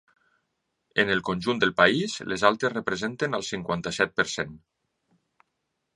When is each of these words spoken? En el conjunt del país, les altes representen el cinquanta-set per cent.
En 1.03 1.11
el 1.15 1.21
conjunt 1.27 1.61
del 1.63 1.73
país, 1.83 2.17
les 2.33 2.45
altes 2.51 2.75
representen 2.79 3.41
el 3.41 3.47
cinquanta-set 3.51 4.19
per 4.21 4.27
cent. 4.37 4.57